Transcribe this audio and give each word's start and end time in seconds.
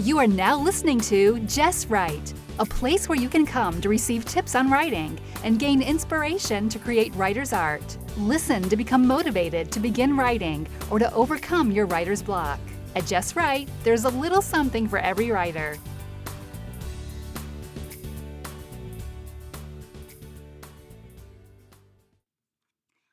You 0.00 0.18
are 0.18 0.26
now 0.26 0.58
listening 0.58 0.98
to 1.02 1.38
Just 1.46 1.88
Write, 1.88 2.34
a 2.58 2.66
place 2.66 3.08
where 3.08 3.16
you 3.16 3.28
can 3.28 3.46
come 3.46 3.80
to 3.80 3.88
receive 3.88 4.24
tips 4.24 4.56
on 4.56 4.68
writing 4.68 5.16
and 5.44 5.56
gain 5.56 5.80
inspiration 5.80 6.68
to 6.70 6.80
create 6.80 7.14
writer's 7.14 7.52
art. 7.52 7.96
Listen 8.18 8.60
to 8.64 8.76
become 8.76 9.06
motivated 9.06 9.70
to 9.70 9.78
begin 9.78 10.16
writing 10.16 10.66
or 10.90 10.98
to 10.98 11.14
overcome 11.14 11.70
your 11.70 11.86
writer's 11.86 12.22
block. 12.22 12.58
At 12.96 13.06
Just 13.06 13.36
Write, 13.36 13.68
there's 13.84 14.04
a 14.04 14.08
little 14.08 14.42
something 14.42 14.88
for 14.88 14.98
every 14.98 15.30
writer. 15.30 15.76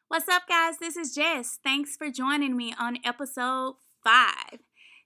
What's 0.07 0.27
up, 0.27 0.47
guys? 0.49 0.79
This 0.79 0.97
is 0.97 1.13
Jess. 1.13 1.59
Thanks 1.63 1.95
for 1.95 2.09
joining 2.09 2.57
me 2.57 2.73
on 2.79 2.97
episode 3.05 3.75
five. 4.03 4.61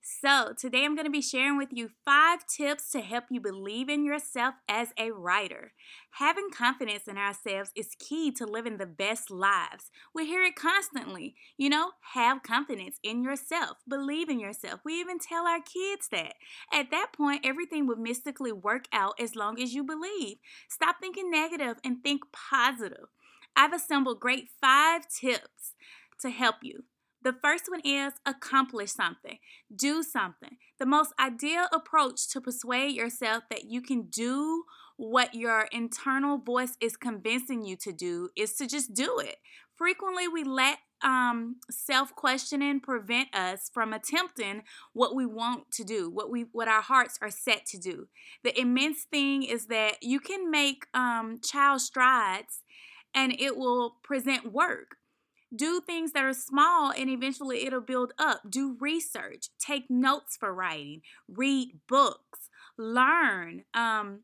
So, 0.08 0.54
today 0.56 0.86
I'm 0.86 0.94
going 0.94 1.08
to 1.08 1.12
be 1.12 1.20
sharing 1.20 1.58
with 1.58 1.70
you 1.72 1.90
five 2.06 2.46
tips 2.46 2.92
to 2.92 3.02
help 3.02 3.24
you 3.32 3.42
believe 3.42 3.90
in 3.90 4.06
yourself 4.06 4.54
as 4.70 4.90
a 5.00 5.10
writer. 5.10 5.72
Having 6.12 6.52
confidence 6.56 7.08
in 7.08 7.18
ourselves 7.18 7.72
is 7.76 7.96
key 7.98 8.32
to 8.34 8.46
living 8.46 8.78
the 8.78 8.86
best 8.86 9.32
lives. 9.32 9.90
We 10.14 10.28
hear 10.28 10.44
it 10.44 10.56
constantly. 10.56 11.34
You 11.58 11.72
know, 11.72 11.94
have 12.14 12.44
confidence 12.44 13.00
in 13.02 13.24
yourself, 13.24 13.78
believe 13.88 14.30
in 14.30 14.40
yourself. 14.40 14.82
We 14.86 14.94
even 15.00 15.18
tell 15.18 15.48
our 15.48 15.60
kids 15.60 16.08
that. 16.10 16.36
At 16.72 16.92
that 16.92 17.08
point, 17.12 17.44
everything 17.44 17.88
would 17.88 17.98
mystically 17.98 18.52
work 18.52 18.86
out 18.94 19.16
as 19.20 19.36
long 19.36 19.60
as 19.60 19.74
you 19.74 19.84
believe. 19.84 20.38
Stop 20.70 20.98
thinking 21.02 21.32
negative 21.32 21.78
and 21.84 22.04
think 22.04 22.22
positive. 22.32 23.08
I've 23.56 23.74
assembled 23.74 24.20
great 24.20 24.50
five 24.62 25.08
tips 25.10 25.74
to 26.20 26.30
help 26.30 26.58
you. 26.62 26.84
The 27.26 27.34
first 27.34 27.64
one 27.68 27.82
is 27.84 28.14
accomplish 28.28 28.92
something, 28.92 29.40
do 29.76 30.04
something. 30.04 30.58
The 30.78 30.86
most 30.86 31.12
ideal 31.20 31.66
approach 31.74 32.30
to 32.30 32.40
persuade 32.40 32.96
yourself 32.96 33.46
that 33.50 33.66
you 33.66 33.82
can 33.82 34.04
do 34.04 34.64
what 34.98 35.34
your 35.34 35.68
internal 35.72 36.38
voice 36.38 36.78
is 36.80 36.96
convincing 36.96 37.66
you 37.66 37.78
to 37.78 37.92
do 37.92 38.30
is 38.38 38.54
to 38.58 38.68
just 38.68 38.94
do 38.94 39.18
it. 39.18 39.38
Frequently, 39.76 40.28
we 40.28 40.44
let 40.44 40.78
um, 41.02 41.56
self 41.72 42.16
questioning 42.16 42.80
prevent 42.80 43.36
us 43.36 43.72
from 43.74 43.92
attempting 43.92 44.62
what 44.94 45.16
we 45.16 45.26
want 45.26 45.72
to 45.72 45.84
do, 45.84 46.12
what 46.12 46.30
we 46.30 46.46
what 46.52 46.68
our 46.68 46.84
hearts 46.84 47.18
are 47.24 47.32
set 47.32 47.66
to 47.72 47.80
do. 47.80 48.08
The 48.44 48.58
immense 48.58 49.02
thing 49.02 49.42
is 49.42 49.66
that 49.66 50.04
you 50.04 50.20
can 50.20 50.52
make 50.52 50.86
um, 50.94 51.40
child 51.44 51.82
strides, 51.82 52.62
and 53.16 53.34
it 53.40 53.58
will 53.58 53.96
present 54.04 54.54
work 54.54 54.98
do 55.56 55.82
things 55.82 56.12
that 56.12 56.24
are 56.24 56.34
small 56.34 56.92
and 56.92 57.10
eventually 57.10 57.66
it'll 57.66 57.82
build 57.82 58.14
up. 58.18 58.42
Do 58.50 58.78
research, 58.80 59.50
take 59.60 59.90
notes 59.90 60.38
for 60.38 60.54
writing, 60.54 61.02
read 61.28 61.80
books, 61.88 62.50
learn, 62.78 63.64
um, 63.74 64.22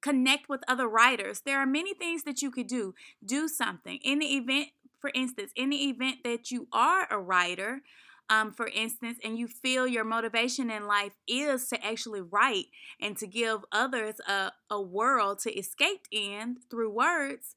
connect 0.00 0.48
with 0.48 0.62
other 0.66 0.88
writers. 0.88 1.42
There 1.44 1.58
are 1.58 1.66
many 1.66 1.94
things 1.94 2.24
that 2.24 2.42
you 2.42 2.50
could 2.50 2.66
do. 2.66 2.94
Do 3.24 3.48
something. 3.48 3.98
In 4.02 4.18
the 4.18 4.36
event, 4.36 4.68
for 4.98 5.10
instance, 5.14 5.52
in 5.56 5.70
the 5.70 5.88
event 5.88 6.18
that 6.24 6.50
you 6.50 6.68
are 6.72 7.06
a 7.10 7.18
writer, 7.18 7.82
um, 8.30 8.52
for 8.52 8.68
instance, 8.68 9.18
and 9.24 9.36
you 9.36 9.48
feel 9.48 9.88
your 9.88 10.04
motivation 10.04 10.70
in 10.70 10.86
life 10.86 11.12
is 11.26 11.68
to 11.68 11.84
actually 11.84 12.20
write 12.20 12.66
and 13.00 13.16
to 13.18 13.26
give 13.26 13.64
others 13.72 14.20
a, 14.26 14.52
a 14.70 14.80
world 14.80 15.40
to 15.40 15.52
escape 15.58 16.06
in 16.12 16.58
through 16.70 16.90
words, 16.90 17.56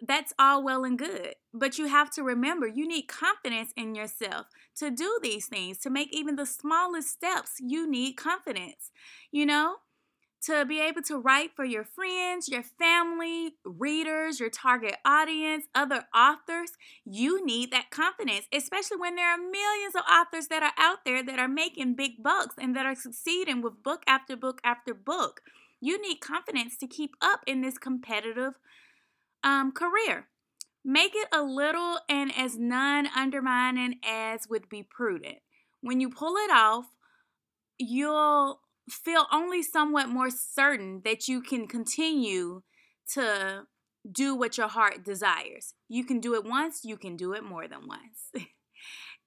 that's 0.00 0.32
all 0.38 0.62
well 0.62 0.84
and 0.84 0.98
good. 0.98 1.34
But 1.54 1.78
you 1.78 1.86
have 1.86 2.10
to 2.12 2.22
remember 2.22 2.66
you 2.66 2.86
need 2.86 3.08
confidence 3.08 3.72
in 3.76 3.94
yourself 3.94 4.46
to 4.76 4.90
do 4.90 5.18
these 5.22 5.46
things, 5.46 5.78
to 5.78 5.90
make 5.90 6.12
even 6.12 6.36
the 6.36 6.46
smallest 6.46 7.08
steps. 7.08 7.54
You 7.60 7.88
need 7.90 8.14
confidence, 8.14 8.90
you 9.30 9.46
know, 9.46 9.76
to 10.42 10.64
be 10.64 10.80
able 10.80 11.02
to 11.02 11.18
write 11.18 11.50
for 11.56 11.64
your 11.64 11.84
friends, 11.84 12.48
your 12.48 12.62
family, 12.62 13.54
readers, 13.64 14.38
your 14.38 14.50
target 14.50 14.96
audience, 15.04 15.64
other 15.74 16.04
authors. 16.14 16.72
You 17.04 17.44
need 17.44 17.70
that 17.72 17.90
confidence, 17.90 18.46
especially 18.52 18.98
when 18.98 19.16
there 19.16 19.30
are 19.30 19.38
millions 19.38 19.94
of 19.96 20.02
authors 20.02 20.48
that 20.48 20.62
are 20.62 20.74
out 20.78 20.98
there 21.04 21.22
that 21.22 21.38
are 21.38 21.48
making 21.48 21.96
big 21.96 22.22
bucks 22.22 22.54
and 22.60 22.76
that 22.76 22.86
are 22.86 22.94
succeeding 22.94 23.62
with 23.62 23.82
book 23.82 24.02
after 24.06 24.36
book 24.36 24.60
after 24.62 24.92
book. 24.92 25.40
You 25.80 26.00
need 26.00 26.20
confidence 26.20 26.76
to 26.78 26.86
keep 26.86 27.14
up 27.20 27.40
in 27.46 27.60
this 27.60 27.78
competitive 27.78 28.54
um, 29.42 29.72
career. 29.72 30.28
Make 30.84 31.12
it 31.14 31.28
a 31.32 31.42
little 31.42 31.98
and 32.08 32.32
as 32.36 32.56
non 32.56 33.08
undermining 33.08 33.98
as 34.04 34.48
would 34.48 34.68
be 34.68 34.82
prudent. 34.82 35.38
When 35.80 36.00
you 36.00 36.10
pull 36.10 36.36
it 36.36 36.50
off, 36.50 36.86
you'll 37.78 38.60
feel 38.88 39.26
only 39.32 39.62
somewhat 39.62 40.08
more 40.08 40.30
certain 40.30 41.02
that 41.04 41.28
you 41.28 41.42
can 41.42 41.66
continue 41.66 42.62
to 43.14 43.66
do 44.10 44.34
what 44.34 44.56
your 44.56 44.68
heart 44.68 45.04
desires. 45.04 45.74
You 45.88 46.04
can 46.04 46.20
do 46.20 46.34
it 46.34 46.44
once, 46.44 46.84
you 46.84 46.96
can 46.96 47.16
do 47.16 47.32
it 47.32 47.42
more 47.42 47.66
than 47.66 47.86
once. 47.86 48.46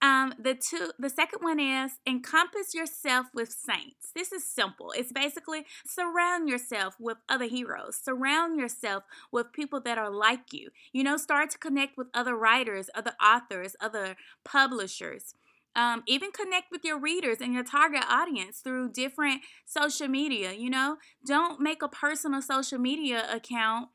Um, 0.01 0.33
the 0.39 0.55
two, 0.55 0.91
the 0.97 1.09
second 1.09 1.39
one 1.41 1.59
is 1.59 1.99
encompass 2.07 2.73
yourself 2.73 3.27
with 3.33 3.51
saints. 3.51 4.11
This 4.15 4.31
is 4.31 4.45
simple. 4.45 4.93
It's 4.95 5.11
basically 5.11 5.65
surround 5.85 6.47
yourself 6.47 6.95
with 6.99 7.17
other 7.27 7.45
heroes. 7.45 7.99
Surround 8.01 8.57
yourself 8.57 9.03
with 9.31 9.51
people 9.51 9.81
that 9.81 9.97
are 9.97 10.09
like 10.09 10.53
you. 10.53 10.69
You 10.93 11.03
know, 11.03 11.17
start 11.17 11.49
to 11.51 11.57
connect 11.57 11.97
with 11.97 12.07
other 12.13 12.35
writers, 12.35 12.89
other 12.95 13.13
authors, 13.21 13.75
other 13.81 14.15
publishers. 14.45 15.33
Um, 15.75 16.03
even 16.07 16.31
connect 16.31 16.71
with 16.71 16.83
your 16.83 16.99
readers 16.99 17.37
and 17.41 17.53
your 17.53 17.63
target 17.63 18.03
audience 18.09 18.59
through 18.59 18.91
different 18.93 19.41
social 19.65 20.07
media. 20.07 20.53
You 20.53 20.69
know, 20.69 20.97
don't 21.25 21.59
make 21.59 21.81
a 21.83 21.89
personal 21.89 22.41
social 22.41 22.79
media 22.79 23.27
account 23.31 23.89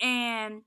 and 0.00 0.62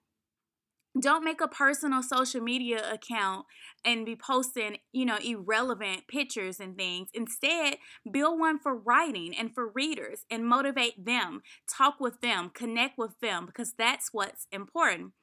don't 1.00 1.24
make 1.24 1.42
a 1.42 1.48
personal 1.48 2.02
social 2.02 2.42
media 2.42 2.82
account 2.92 3.46
and 3.86 4.06
be 4.06 4.16
posting, 4.16 4.78
you 4.92 5.06
know, 5.06 5.18
irrelevant 5.24 6.08
pictures 6.08 6.60
and 6.60 6.76
things. 6.78 7.10
Instead, 7.14 7.78
build 8.12 8.40
one 8.40 8.60
for 8.60 8.76
writing 8.76 9.36
and 9.38 9.54
for 9.54 9.68
readers 9.68 10.26
and 10.32 10.46
motivate 10.46 11.06
them, 11.06 11.42
talk 11.72 12.00
with 12.00 12.22
them, 12.22 12.50
connect 12.54 12.98
with 12.98 13.20
them 13.20 13.46
because 13.46 13.74
that's 13.78 14.10
what's 14.12 14.48
important. 14.52 15.14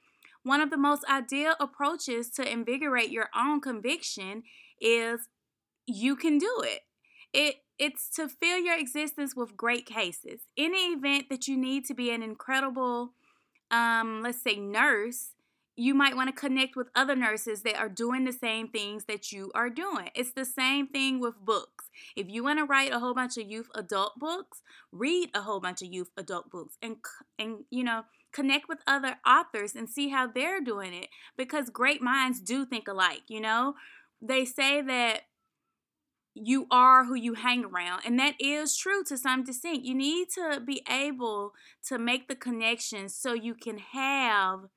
One 0.45 0.61
of 0.61 0.71
the 0.71 0.77
most 0.77 1.05
ideal 1.11 1.55
approaches 1.59 2.31
to 2.31 2.49
invigorate 2.51 3.11
your 3.11 3.29
own 3.37 3.61
conviction 3.61 4.45
is 4.81 5.29
you 5.87 6.15
can 6.17 6.39
do 6.39 6.63
it. 6.65 6.83
It 7.33 7.57
it's 7.79 8.09
to 8.11 8.29
fill 8.29 8.59
your 8.59 8.79
existence 8.79 9.35
with 9.37 9.57
great 9.57 9.87
cases. 9.87 10.41
Any 10.57 10.93
event 10.93 11.27
that 11.31 11.47
you 11.49 11.57
need 11.57 11.85
to 11.87 11.95
be 11.95 12.11
an 12.11 12.23
incredible 12.23 13.13
um 13.71 14.23
let's 14.23 14.43
say 14.43 14.57
nurse, 14.57 15.31
you 15.77 15.95
might 15.95 16.17
want 16.17 16.29
to 16.29 16.41
connect 16.41 16.75
with 16.75 16.89
other 16.95 17.15
nurses 17.15 17.63
that 17.63 17.77
are 17.77 17.89
doing 17.89 18.25
the 18.25 18.33
same 18.33 18.69
things 18.69 19.05
that 19.05 19.31
you 19.31 19.53
are 19.55 19.69
doing. 19.69 20.09
It's 20.15 20.33
the 20.33 20.47
same 20.47 20.87
thing 20.87 21.21
with 21.21 21.39
books. 21.39 21.91
If 22.17 22.29
you 22.31 22.43
want 22.43 22.59
to 22.59 22.65
write 22.65 22.93
a 22.93 22.99
whole 22.99 23.15
bunch 23.15 23.37
of 23.37 23.49
youth 23.49 23.69
adult 23.75 24.19
books, 24.19 24.63
read 24.91 25.31
a 25.35 25.43
whole 25.43 25.61
bunch 25.61 25.83
of 25.83 25.93
youth 25.93 26.11
adult 26.17 26.51
books 26.51 26.79
and 26.81 26.97
and 27.39 27.65
you 27.71 27.85
know, 27.85 28.05
connect 28.33 28.69
with 28.69 28.79
other 28.87 29.17
authors 29.27 29.75
and 29.75 29.89
see 29.89 30.09
how 30.09 30.27
they're 30.27 30.61
doing 30.61 30.95
it 30.95 31.09
because 31.37 31.69
great 31.69 32.01
minds 32.01 32.41
do 32.41 32.65
think 32.65 32.89
alike, 32.89 33.23
you 33.29 33.41
know? 33.41 33.75
They 34.23 34.47
say 34.47 34.81
that 34.81 35.23
you 36.35 36.67
are 36.71 37.05
who 37.05 37.15
you 37.15 37.35
hang 37.35 37.65
around. 37.65 38.03
And 38.05 38.19
that 38.19 38.35
is 38.39 38.77
true 38.77 39.03
to 39.05 39.17
some 39.17 39.41
extent. 39.41 39.85
You 39.85 39.95
need 39.95 40.29
to 40.35 40.61
be 40.65 40.83
able 40.91 41.53
to 41.89 41.99
make 41.99 42.29
the 42.29 42.35
connections 42.35 43.15
so 43.15 43.33
you 43.33 43.55
can 43.55 43.79
have 43.79 44.69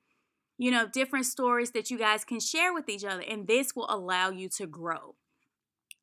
you 0.60 0.70
know, 0.70 0.86
different 0.86 1.24
stories 1.24 1.70
that 1.70 1.90
you 1.90 1.96
guys 1.96 2.22
can 2.22 2.38
share 2.38 2.74
with 2.74 2.86
each 2.90 3.02
other, 3.02 3.24
and 3.26 3.46
this 3.46 3.74
will 3.74 3.86
allow 3.88 4.28
you 4.28 4.46
to 4.50 4.66
grow. 4.66 5.14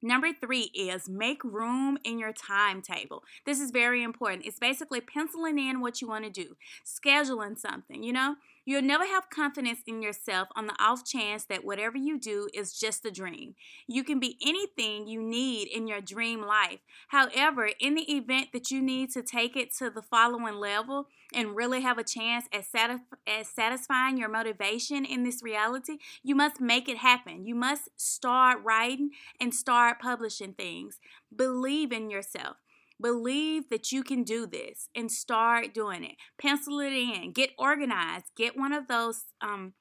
Number 0.02 0.30
three 0.34 0.72
is 0.74 1.08
make 1.08 1.44
room 1.44 2.00
in 2.04 2.18
your 2.18 2.34
timetable. 2.34 3.24
This 3.46 3.60
is 3.60 3.70
very 3.70 4.02
important. 4.02 4.48
It's 4.48 4.58
basically 4.58 5.00
penciling 5.00 5.60
in 5.60 5.80
what 5.80 6.02
you 6.02 6.08
want 6.08 6.26
to 6.26 6.32
do, 6.32 6.56
scheduling 6.84 7.56
something, 7.56 8.02
you 8.02 8.12
know? 8.12 8.36
You'll 8.68 8.82
never 8.82 9.06
have 9.06 9.30
confidence 9.30 9.80
in 9.88 10.02
yourself 10.02 10.50
on 10.54 10.68
the 10.68 10.76
off 10.78 11.06
chance 11.06 11.46
that 11.46 11.64
whatever 11.64 11.96
you 11.96 12.20
do 12.20 12.50
is 12.54 12.78
just 12.78 13.06
a 13.06 13.12
dream. 13.12 13.56
You 13.88 14.04
can 14.04 14.20
be 14.20 14.36
anything 14.46 15.08
you 15.08 15.22
need 15.22 15.70
in 15.70 15.88
your 15.88 16.02
dream 16.02 16.42
life. 16.42 16.80
However, 17.08 17.70
in 17.80 17.96
the 17.96 18.14
event 18.14 18.50
that 18.52 18.70
you 18.70 18.82
need 18.82 19.10
to 19.12 19.24
take 19.24 19.56
it 19.56 19.74
to 19.78 19.90
the 19.90 20.02
following 20.02 20.56
level 20.56 21.08
and 21.34 21.56
really 21.56 21.80
have 21.80 21.98
a 21.98 22.04
chance 22.04 22.48
at, 22.52 22.66
satisf- 22.66 23.00
at 23.26 23.48
satisfying 23.48 24.18
your 24.18 24.28
motivation 24.28 25.06
in 25.06 25.24
this 25.24 25.42
reality, 25.42 26.00
you 26.22 26.36
must 26.36 26.60
make 26.60 26.90
it 26.90 26.98
happen. 26.98 27.46
You 27.46 27.56
must 27.56 27.88
start 27.96 28.60
writing 28.66 29.12
and 29.40 29.56
start 29.56 30.02
publishing 30.02 30.52
things. 30.52 31.00
Believe 31.34 31.94
in 31.94 32.10
yourself. 32.10 32.58
Believe 33.02 33.70
that 33.70 33.92
you 33.92 34.04
can 34.04 34.24
do 34.24 34.48
this 34.48 34.90
and 34.96 35.12
start 35.12 35.74
doing 35.74 36.04
it. 36.04 36.16
Pencil 36.42 36.80
it 36.80 36.94
in. 36.94 37.32
Get 37.32 37.52
organized. 37.58 38.26
Get 38.36 38.58
one 38.58 38.74
of 38.74 38.88
those 38.88 39.22
um, 39.42 39.74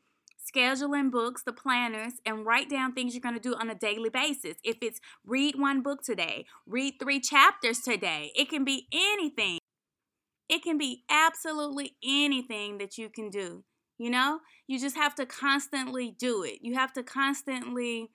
scheduling 0.46 1.10
books, 1.10 1.42
the 1.42 1.52
planners, 1.52 2.14
and 2.24 2.44
write 2.44 2.68
down 2.68 2.92
things 2.92 3.14
you're 3.14 3.20
going 3.20 3.34
to 3.34 3.40
do 3.40 3.54
on 3.54 3.70
a 3.70 3.74
daily 3.74 4.10
basis. 4.10 4.56
If 4.62 4.76
it's 4.82 5.00
read 5.24 5.58
one 5.58 5.82
book 5.82 6.02
today, 6.02 6.46
read 6.66 6.94
three 7.00 7.20
chapters 7.20 7.80
today, 7.80 8.32
it 8.36 8.48
can 8.48 8.64
be 8.64 8.86
anything. 8.92 9.58
It 10.48 10.62
can 10.62 10.78
be 10.78 11.02
absolutely 11.10 11.96
anything 12.04 12.78
that 12.78 12.96
you 12.96 13.08
can 13.08 13.30
do. 13.30 13.64
You 13.98 14.10
know, 14.10 14.40
you 14.66 14.78
just 14.78 14.96
have 14.96 15.14
to 15.16 15.26
constantly 15.26 16.14
do 16.18 16.42
it. 16.42 16.58
You 16.60 16.74
have 16.74 16.92
to 16.92 17.02
constantly 17.02 18.10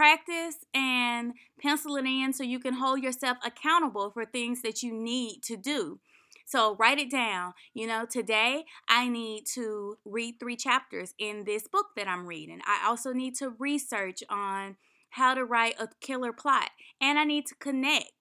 practice 0.00 0.64
and 0.72 1.34
pencil 1.60 1.94
it 1.96 2.06
in 2.06 2.32
so 2.32 2.42
you 2.42 2.58
can 2.58 2.72
hold 2.72 3.02
yourself 3.02 3.36
accountable 3.44 4.10
for 4.10 4.24
things 4.24 4.62
that 4.62 4.82
you 4.82 4.90
need 4.94 5.42
to 5.42 5.58
do. 5.58 6.00
So 6.46 6.74
write 6.76 6.98
it 6.98 7.10
down. 7.10 7.52
You 7.74 7.86
know, 7.86 8.06
today 8.10 8.64
I 8.88 9.10
need 9.10 9.44
to 9.52 9.98
read 10.06 10.36
three 10.40 10.56
chapters 10.56 11.12
in 11.18 11.44
this 11.44 11.68
book 11.68 11.88
that 11.96 12.08
I'm 12.08 12.26
reading. 12.26 12.60
I 12.66 12.88
also 12.88 13.12
need 13.12 13.34
to 13.40 13.50
research 13.58 14.22
on 14.30 14.78
how 15.10 15.34
to 15.34 15.44
write 15.44 15.74
a 15.78 15.88
killer 16.00 16.32
plot, 16.32 16.70
and 16.98 17.18
I 17.18 17.24
need 17.24 17.44
to 17.48 17.54
connect 17.56 18.12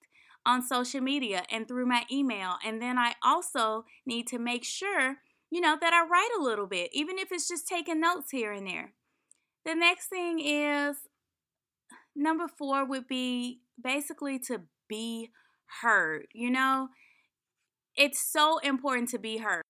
on 0.45 0.61
social 0.61 0.99
media 0.99 1.43
and 1.49 1.65
through 1.65 1.85
my 1.85 2.03
email. 2.11 2.55
And 2.65 2.81
then 2.81 2.97
I 2.97 3.13
also 3.23 3.85
need 4.05 4.27
to 4.27 4.37
make 4.37 4.65
sure, 4.65 5.19
you 5.49 5.61
know, 5.61 5.77
that 5.79 5.93
I 5.93 6.05
write 6.05 6.31
a 6.37 6.43
little 6.43 6.67
bit, 6.67 6.89
even 6.91 7.17
if 7.17 7.31
it's 7.31 7.47
just 7.47 7.69
taking 7.69 8.01
notes 8.01 8.31
here 8.31 8.51
and 8.51 8.67
there. 8.67 8.91
The 9.65 9.75
next 9.75 10.07
thing 10.07 10.39
is 10.39 10.97
number 12.19 12.47
four 12.47 12.85
would 12.85 13.07
be 13.07 13.61
basically 13.81 14.37
to 14.39 14.61
be 14.87 15.31
heard. 15.81 16.27
You 16.33 16.51
know, 16.51 16.89
it's 17.95 18.19
so 18.19 18.59
important 18.59 19.09
to 19.09 19.19
be 19.19 19.37
heard. 19.37 19.63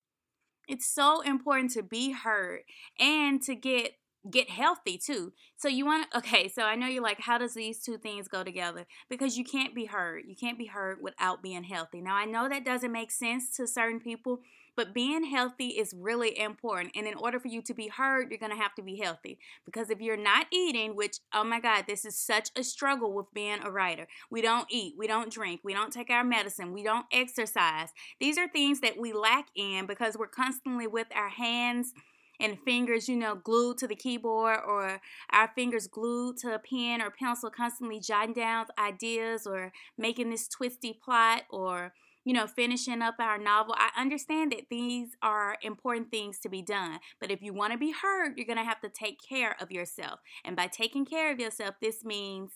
It's 0.67 0.87
so 0.87 1.21
important 1.21 1.71
to 1.71 1.83
be 1.83 2.11
heard 2.11 2.61
and 2.99 3.41
to 3.43 3.55
get 3.55 3.93
get 4.29 4.49
healthy 4.49 4.97
too. 4.97 5.33
So 5.57 5.67
you 5.67 5.85
want 5.85 6.11
to 6.11 6.17
okay, 6.19 6.47
so 6.47 6.63
I 6.63 6.75
know 6.75 6.87
you're 6.87 7.03
like 7.03 7.21
how 7.21 7.37
does 7.37 7.53
these 7.53 7.79
two 7.79 7.97
things 7.97 8.27
go 8.27 8.43
together? 8.43 8.85
Because 9.09 9.37
you 9.37 9.43
can't 9.43 9.75
be 9.75 9.85
heard. 9.85 10.23
You 10.27 10.35
can't 10.35 10.57
be 10.57 10.67
heard 10.67 11.01
without 11.01 11.41
being 11.41 11.63
healthy. 11.63 12.01
Now 12.01 12.15
I 12.15 12.25
know 12.25 12.49
that 12.49 12.65
doesn't 12.65 12.91
make 12.91 13.11
sense 13.11 13.55
to 13.57 13.67
certain 13.67 13.99
people, 13.99 14.41
but 14.79 14.93
being 14.93 15.25
healthy 15.25 15.71
is 15.71 15.93
really 15.93 16.39
important. 16.39 16.93
And 16.95 17.05
in 17.05 17.15
order 17.15 17.37
for 17.37 17.49
you 17.49 17.61
to 17.63 17.73
be 17.73 17.89
heard, 17.89 18.29
you're 18.29 18.39
going 18.39 18.53
to 18.53 18.57
have 18.57 18.75
to 18.75 18.81
be 18.81 18.95
healthy. 18.95 19.37
Because 19.65 19.89
if 19.89 19.99
you're 19.99 20.15
not 20.15 20.45
eating, 20.51 20.95
which, 20.95 21.17
oh 21.33 21.43
my 21.43 21.59
God, 21.59 21.83
this 21.85 22.05
is 22.05 22.15
such 22.15 22.49
a 22.55 22.63
struggle 22.63 23.11
with 23.11 23.25
being 23.33 23.59
a 23.61 23.69
writer. 23.69 24.07
We 24.31 24.41
don't 24.41 24.67
eat, 24.69 24.95
we 24.97 25.05
don't 25.05 25.33
drink, 25.33 25.59
we 25.65 25.73
don't 25.73 25.91
take 25.91 26.09
our 26.09 26.23
medicine, 26.23 26.71
we 26.71 26.83
don't 26.83 27.05
exercise. 27.11 27.89
These 28.21 28.37
are 28.37 28.47
things 28.47 28.79
that 28.79 28.97
we 28.97 29.11
lack 29.11 29.47
in 29.53 29.85
because 29.85 30.17
we're 30.17 30.27
constantly 30.27 30.87
with 30.87 31.07
our 31.13 31.27
hands 31.27 31.93
and 32.39 32.59
fingers, 32.59 33.09
you 33.09 33.15
know, 33.15 33.35
glued 33.35 33.77
to 33.79 33.87
the 33.87 33.95
keyboard 33.95 34.59
or 34.67 35.01
our 35.31 35.51
fingers 35.55 35.87
glued 35.87 36.37
to 36.37 36.53
a 36.53 36.59
pen 36.59 37.01
or 37.01 37.11
pencil, 37.11 37.49
constantly 37.49 37.99
jotting 37.99 38.33
down 38.33 38.65
ideas 38.77 39.45
or 39.45 39.71
making 39.97 40.29
this 40.29 40.47
twisty 40.47 40.93
plot 40.93 41.43
or 41.49 41.93
you 42.25 42.33
know, 42.33 42.45
finishing 42.45 43.01
up 43.01 43.15
our 43.19 43.37
novel. 43.37 43.75
I 43.77 43.89
understand 43.99 44.51
that 44.51 44.65
these 44.69 45.15
are 45.21 45.55
important 45.63 46.11
things 46.11 46.37
to 46.39 46.49
be 46.49 46.61
done, 46.61 46.99
but 47.19 47.31
if 47.31 47.41
you 47.41 47.53
want 47.53 47.71
to 47.71 47.79
be 47.79 47.91
heard, 47.91 48.33
you're 48.35 48.45
going 48.45 48.57
to 48.59 48.63
have 48.63 48.81
to 48.81 48.89
take 48.89 49.17
care 49.27 49.55
of 49.59 49.71
yourself. 49.71 50.19
And 50.43 50.55
by 50.55 50.67
taking 50.67 51.05
care 51.05 51.31
of 51.31 51.39
yourself, 51.39 51.75
this 51.81 52.03
means 52.03 52.51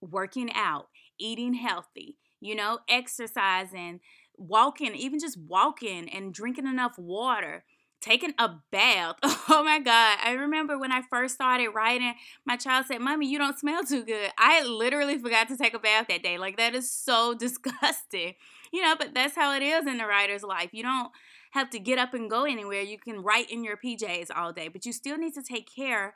working 0.00 0.50
out, 0.54 0.88
eating 1.20 1.54
healthy, 1.54 2.16
you 2.40 2.56
know, 2.56 2.80
exercising, 2.88 4.00
walking, 4.36 4.94
even 4.94 5.20
just 5.20 5.38
walking 5.38 6.08
and 6.08 6.34
drinking 6.34 6.66
enough 6.66 6.98
water 6.98 7.64
taking 8.02 8.34
a 8.38 8.50
bath. 8.70 9.16
Oh 9.48 9.64
my 9.64 9.80
God. 9.80 10.18
I 10.24 10.32
remember 10.32 10.78
when 10.78 10.92
I 10.92 11.02
first 11.02 11.34
started 11.34 11.70
writing, 11.70 12.14
my 12.46 12.56
child 12.56 12.86
said, 12.86 13.00
Mommy, 13.00 13.28
you 13.28 13.38
don't 13.38 13.58
smell 13.58 13.84
too 13.84 14.02
good. 14.02 14.30
I 14.38 14.62
literally 14.62 15.18
forgot 15.18 15.48
to 15.48 15.56
take 15.58 15.74
a 15.74 15.78
bath 15.78 16.06
that 16.08 16.22
day. 16.22 16.38
Like, 16.38 16.56
that 16.56 16.74
is 16.74 16.90
so 16.90 17.34
disgusting. 17.38 18.34
You 18.72 18.82
know, 18.82 18.94
but 18.96 19.14
that's 19.14 19.34
how 19.34 19.54
it 19.54 19.62
is 19.62 19.86
in 19.86 19.98
the 19.98 20.06
writer's 20.06 20.42
life. 20.42 20.70
You 20.72 20.84
don't 20.84 21.10
have 21.50 21.68
to 21.70 21.78
get 21.78 21.98
up 21.98 22.14
and 22.14 22.30
go 22.30 22.44
anywhere. 22.44 22.80
You 22.80 22.98
can 22.98 23.22
write 23.22 23.50
in 23.50 23.62
your 23.62 23.76
PJs 23.76 24.28
all 24.34 24.52
day, 24.52 24.68
but 24.68 24.86
you 24.86 24.92
still 24.92 25.18
need 25.18 25.34
to 25.34 25.42
take 25.42 25.68
care 25.74 26.14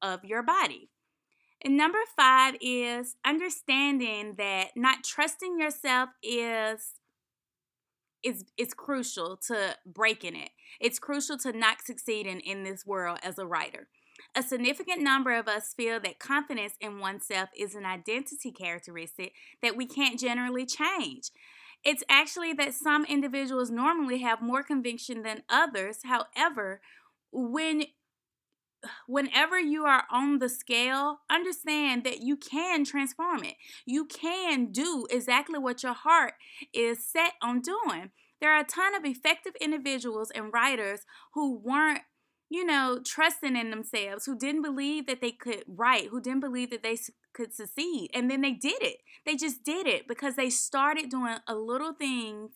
of 0.00 0.24
your 0.24 0.42
body. 0.42 0.88
And 1.62 1.76
number 1.76 1.98
five 2.16 2.54
is 2.60 3.16
understanding 3.24 4.34
that 4.38 4.68
not 4.76 5.04
trusting 5.04 5.58
yourself 5.58 6.10
is 6.22 6.94
is 8.22 8.44
is 8.56 8.74
crucial 8.74 9.36
to 9.48 9.76
breaking 9.86 10.36
it. 10.36 10.50
It's 10.80 10.98
crucial 10.98 11.38
to 11.38 11.52
not 11.52 11.82
succeeding 11.84 12.40
in 12.40 12.62
this 12.62 12.86
world 12.86 13.18
as 13.22 13.38
a 13.38 13.46
writer. 13.46 13.88
A 14.34 14.42
significant 14.42 15.00
number 15.00 15.32
of 15.32 15.48
us 15.48 15.72
feel 15.74 16.00
that 16.00 16.18
confidence 16.18 16.74
in 16.80 16.98
oneself 16.98 17.50
is 17.56 17.74
an 17.74 17.86
identity 17.86 18.50
characteristic 18.50 19.32
that 19.62 19.76
we 19.76 19.86
can't 19.86 20.18
generally 20.18 20.66
change. 20.66 21.30
It's 21.84 22.02
actually 22.08 22.52
that 22.54 22.74
some 22.74 23.04
individuals 23.04 23.70
normally 23.70 24.18
have 24.18 24.42
more 24.42 24.62
conviction 24.62 25.22
than 25.22 25.44
others. 25.48 26.00
However, 26.04 26.80
when 27.30 27.84
whenever 29.06 29.58
you 29.58 29.84
are 29.84 30.04
on 30.10 30.38
the 30.38 30.48
scale, 30.48 31.20
understand 31.30 32.04
that 32.04 32.22
you 32.22 32.36
can 32.36 32.84
transform 32.84 33.44
it. 33.44 33.54
You 33.86 34.04
can 34.04 34.72
do 34.72 35.06
exactly 35.10 35.58
what 35.58 35.82
your 35.82 35.94
heart 35.94 36.34
is 36.72 37.04
set 37.04 37.32
on 37.42 37.60
doing. 37.60 38.10
There 38.40 38.52
are 38.52 38.60
a 38.60 38.64
ton 38.64 38.94
of 38.94 39.04
effective 39.04 39.54
individuals 39.60 40.30
and 40.30 40.52
writers 40.52 41.00
who 41.34 41.58
weren't, 41.58 42.02
you 42.48 42.64
know, 42.64 43.00
trusting 43.04 43.56
in 43.56 43.70
themselves, 43.70 44.26
who 44.26 44.38
didn't 44.38 44.62
believe 44.62 45.06
that 45.06 45.20
they 45.20 45.32
could 45.32 45.64
write, 45.66 46.08
who 46.08 46.20
didn't 46.20 46.40
believe 46.40 46.70
that 46.70 46.82
they 46.82 46.96
could 47.32 47.52
succeed. 47.52 48.10
And 48.14 48.30
then 48.30 48.40
they 48.40 48.52
did 48.52 48.82
it. 48.82 48.98
They 49.26 49.34
just 49.34 49.64
did 49.64 49.86
it 49.86 50.06
because 50.06 50.36
they 50.36 50.50
started 50.50 51.10
doing 51.10 51.38
a 51.46 51.54
little 51.54 51.92
things 51.92 52.52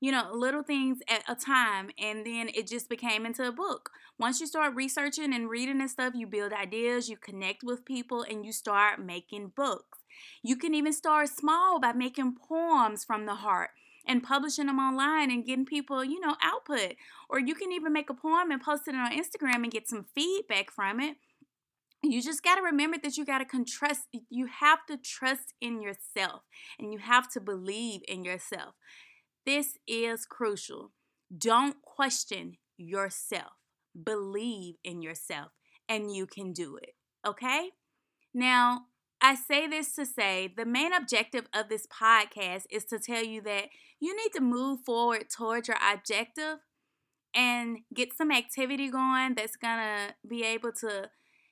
you 0.00 0.12
know, 0.12 0.30
little 0.32 0.62
things 0.62 0.98
at 1.08 1.22
a 1.28 1.34
time, 1.34 1.90
and 1.98 2.24
then 2.24 2.50
it 2.54 2.66
just 2.66 2.88
became 2.88 3.26
into 3.26 3.46
a 3.46 3.52
book. 3.52 3.90
Once 4.18 4.40
you 4.40 4.46
start 4.46 4.74
researching 4.74 5.34
and 5.34 5.50
reading 5.50 5.80
and 5.80 5.90
stuff, 5.90 6.12
you 6.14 6.26
build 6.26 6.52
ideas, 6.52 7.08
you 7.08 7.16
connect 7.16 7.62
with 7.62 7.84
people, 7.84 8.22
and 8.22 8.44
you 8.44 8.52
start 8.52 9.00
making 9.00 9.52
books. 9.56 9.98
You 10.42 10.56
can 10.56 10.74
even 10.74 10.92
start 10.92 11.28
small 11.28 11.80
by 11.80 11.92
making 11.92 12.36
poems 12.48 13.04
from 13.04 13.26
the 13.26 13.36
heart 13.36 13.70
and 14.06 14.22
publishing 14.22 14.66
them 14.66 14.78
online 14.78 15.30
and 15.30 15.44
getting 15.44 15.66
people, 15.66 16.02
you 16.02 16.18
know, 16.18 16.34
output. 16.42 16.94
Or 17.28 17.38
you 17.38 17.54
can 17.54 17.72
even 17.72 17.92
make 17.92 18.10
a 18.10 18.14
poem 18.14 18.50
and 18.50 18.62
post 18.62 18.88
it 18.88 18.94
on 18.94 19.12
Instagram 19.12 19.62
and 19.62 19.70
get 19.70 19.88
some 19.88 20.06
feedback 20.14 20.72
from 20.72 20.98
it. 20.98 21.16
You 22.02 22.22
just 22.22 22.44
got 22.44 22.54
to 22.54 22.62
remember 22.62 22.96
that 23.02 23.16
you 23.16 23.24
got 23.24 23.38
to 23.38 23.64
trust, 23.64 24.02
you 24.30 24.46
have 24.46 24.86
to 24.86 24.96
trust 24.96 25.52
in 25.60 25.82
yourself 25.82 26.42
and 26.78 26.92
you 26.92 27.00
have 27.00 27.28
to 27.32 27.40
believe 27.40 28.02
in 28.06 28.24
yourself. 28.24 28.74
This 29.48 29.78
is 29.86 30.26
crucial. 30.26 30.92
Don't 31.34 31.80
question 31.80 32.58
yourself. 32.76 33.52
Believe 34.04 34.74
in 34.84 35.00
yourself 35.00 35.52
and 35.88 36.14
you 36.14 36.26
can 36.26 36.52
do 36.52 36.76
it. 36.76 36.92
Okay? 37.26 37.70
Now, 38.34 38.88
I 39.22 39.36
say 39.36 39.66
this 39.66 39.94
to 39.94 40.04
say 40.04 40.52
the 40.54 40.66
main 40.66 40.92
objective 40.92 41.46
of 41.54 41.70
this 41.70 41.86
podcast 41.86 42.64
is 42.70 42.84
to 42.90 42.98
tell 42.98 43.24
you 43.24 43.40
that 43.40 43.70
you 43.98 44.14
need 44.14 44.32
to 44.34 44.42
move 44.42 44.80
forward 44.84 45.30
towards 45.34 45.68
your 45.68 45.78
objective 45.94 46.58
and 47.34 47.78
get 47.94 48.12
some 48.14 48.30
activity 48.30 48.90
going 48.90 49.34
that's 49.34 49.56
going 49.56 49.78
to 49.78 50.14
be 50.28 50.44
able 50.44 50.72
to 50.72 51.08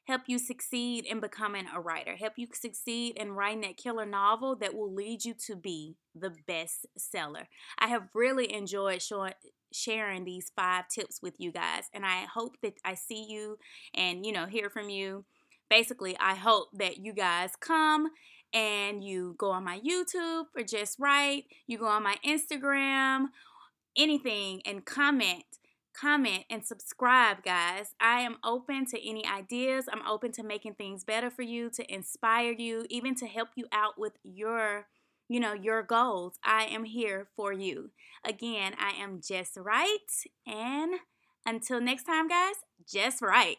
help 0.07 0.23
you 0.27 0.39
succeed 0.39 1.05
in 1.05 1.21
becoming 1.21 1.67
a 1.75 1.81
writer, 1.81 2.17
help 2.17 2.35
you 2.37 2.47
succeed 2.53 3.17
in 3.17 3.33
writing 3.33 3.63
that 3.63 3.77
killer 3.77 4.07
novel 4.07 4.57
that 4.57 4.75
will 4.75 4.93
lead 4.93 5.25
you 5.25 5.35
to 5.47 5.57
be 5.57 5.97
the 6.15 6.33
best 6.47 6.87
seller. 6.97 7.49
I 7.79 7.89
have 7.89 8.09
really 8.15 8.53
enjoyed 8.53 9.03
showing 9.03 9.33
sharing 9.73 10.25
these 10.25 10.53
five 10.55 10.89
tips 10.89 11.21
with 11.21 11.35
you 11.39 11.51
guys 11.53 11.85
and 11.93 12.07
I 12.07 12.25
hope 12.33 12.57
that 12.63 12.75
I 12.85 12.95
see 12.95 13.27
you 13.29 13.59
and 13.95 14.25
you 14.25 14.33
know 14.33 14.47
hear 14.47 14.71
from 14.71 14.89
you. 14.89 15.25
Basically, 15.69 16.17
I 16.21 16.37
hope 16.37 16.69
that 16.75 16.99
you 16.99 17.13
guys 17.13 17.51
come 17.61 18.09
and 18.55 19.03
you 19.03 19.35
go 19.37 19.51
on 19.51 19.65
my 19.65 19.81
YouTube 19.81 20.45
or 20.57 20.63
just 20.63 20.99
write, 21.01 21.47
you 21.67 21.79
go 21.79 21.87
on 21.87 22.05
my 22.05 22.17
Instagram, 22.25 23.27
anything 23.97 24.63
and 24.65 24.85
comment 24.85 25.45
comment, 25.99 26.45
and 26.51 26.65
subscribe, 26.65 27.43
guys. 27.43 27.95
I 28.01 28.21
am 28.21 28.37
open 28.45 28.87
to 28.87 29.09
any 29.09 29.27
ideas. 29.27 29.87
I'm 29.91 30.07
open 30.07 30.33
to 30.33 30.43
making 30.43 30.75
things 30.75 31.05
better 31.05 31.31
for 31.31 31.43
you, 31.43 31.71
to 31.71 31.93
inspire 31.93 32.53
you, 32.53 32.87
even 32.91 33.15
to 33.17 33.27
help 33.27 33.49
you 33.57 33.67
out 33.73 33.99
with 33.99 34.13
your, 34.23 34.87
you 35.29 35.41
know, 35.41 35.55
your 35.55 35.83
goals. 35.83 36.39
I 36.45 36.65
am 36.65 36.85
here 36.85 37.29
for 37.37 37.53
you. 37.53 37.91
Again, 38.25 38.75
I 38.79 38.91
am 39.03 39.21
Jest 39.27 39.57
Write. 39.57 40.27
And 40.47 40.95
until 41.45 41.81
next 41.81 42.05
time, 42.05 42.29
guys, 42.29 42.57
Jess 42.87 43.23
Wright. 43.23 43.59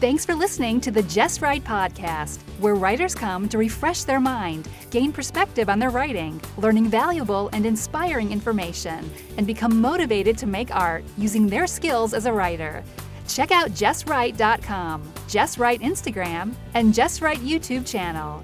Thanks 0.00 0.24
for 0.24 0.34
listening 0.34 0.80
to 0.80 0.90
the 0.90 1.02
Just 1.02 1.42
Write 1.42 1.62
Podcast, 1.62 2.40
where 2.58 2.74
writers 2.74 3.14
come 3.14 3.46
to 3.50 3.58
refresh 3.58 4.04
their 4.04 4.18
mind, 4.18 4.66
gain 4.88 5.12
perspective 5.12 5.68
on 5.68 5.78
their 5.78 5.90
writing, 5.90 6.40
learning 6.56 6.88
valuable 6.88 7.50
and 7.52 7.66
inspiring 7.66 8.32
information, 8.32 9.10
and 9.36 9.46
become 9.46 9.78
motivated 9.78 10.38
to 10.38 10.46
make 10.46 10.74
art 10.74 11.04
using 11.18 11.46
their 11.46 11.66
skills 11.66 12.14
as 12.14 12.24
a 12.24 12.32
writer. 12.32 12.82
Check 13.28 13.50
out 13.50 13.72
JestWrite.com, 13.72 15.02
Jest 15.28 15.58
Write 15.58 15.82
Instagram, 15.82 16.54
and 16.72 16.94
Jest 16.94 17.20
Write 17.20 17.40
YouTube 17.40 17.86
channel. 17.86 18.40